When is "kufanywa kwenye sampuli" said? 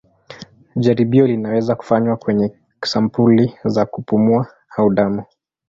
1.75-3.55